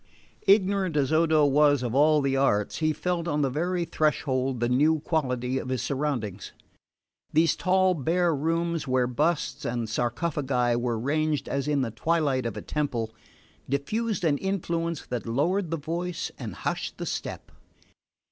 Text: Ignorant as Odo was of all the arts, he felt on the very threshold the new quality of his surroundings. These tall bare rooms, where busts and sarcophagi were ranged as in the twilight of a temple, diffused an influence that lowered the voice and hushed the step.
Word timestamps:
Ignorant 0.47 0.97
as 0.97 1.13
Odo 1.13 1.45
was 1.45 1.83
of 1.83 1.93
all 1.93 2.21
the 2.21 2.35
arts, 2.35 2.77
he 2.77 2.91
felt 2.91 3.27
on 3.27 3.43
the 3.43 3.51
very 3.51 3.85
threshold 3.85 4.59
the 4.59 4.67
new 4.67 4.99
quality 5.01 5.59
of 5.59 5.69
his 5.69 5.83
surroundings. 5.83 6.53
These 7.33 7.55
tall 7.55 7.93
bare 7.93 8.33
rooms, 8.35 8.87
where 8.87 9.05
busts 9.05 9.63
and 9.63 9.87
sarcophagi 9.87 10.75
were 10.75 10.97
ranged 10.97 11.47
as 11.47 11.67
in 11.67 11.81
the 11.81 11.91
twilight 11.91 12.47
of 12.47 12.57
a 12.57 12.63
temple, 12.63 13.11
diffused 13.69 14.23
an 14.23 14.39
influence 14.39 15.05
that 15.05 15.27
lowered 15.27 15.69
the 15.69 15.77
voice 15.77 16.31
and 16.39 16.55
hushed 16.55 16.97
the 16.97 17.05
step. 17.05 17.51